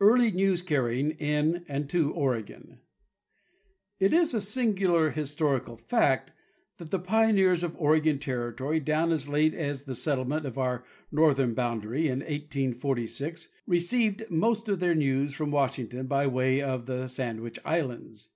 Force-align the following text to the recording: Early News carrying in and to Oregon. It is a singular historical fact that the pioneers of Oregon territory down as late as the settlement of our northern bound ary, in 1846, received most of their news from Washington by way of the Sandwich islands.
Early 0.00 0.32
News 0.32 0.60
carrying 0.60 1.12
in 1.12 1.64
and 1.68 1.88
to 1.90 2.12
Oregon. 2.14 2.80
It 4.00 4.12
is 4.12 4.34
a 4.34 4.40
singular 4.40 5.10
historical 5.10 5.76
fact 5.76 6.32
that 6.78 6.90
the 6.90 6.98
pioneers 6.98 7.62
of 7.62 7.76
Oregon 7.78 8.18
territory 8.18 8.80
down 8.80 9.12
as 9.12 9.28
late 9.28 9.54
as 9.54 9.84
the 9.84 9.94
settlement 9.94 10.46
of 10.46 10.58
our 10.58 10.82
northern 11.12 11.54
bound 11.54 11.84
ary, 11.84 12.08
in 12.08 12.18
1846, 12.22 13.50
received 13.68 14.28
most 14.28 14.68
of 14.68 14.80
their 14.80 14.96
news 14.96 15.32
from 15.32 15.52
Washington 15.52 16.08
by 16.08 16.26
way 16.26 16.60
of 16.60 16.86
the 16.86 17.06
Sandwich 17.06 17.60
islands. 17.64 18.30